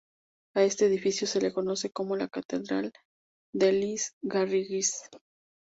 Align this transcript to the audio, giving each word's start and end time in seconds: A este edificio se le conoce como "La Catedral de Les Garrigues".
A 0.55 0.63
este 0.63 0.87
edificio 0.87 1.27
se 1.27 1.39
le 1.39 1.53
conoce 1.53 1.91
como 1.91 2.15
"La 2.15 2.27
Catedral 2.27 2.91
de 3.53 3.71
Les 3.71 4.13
Garrigues". 4.23 5.03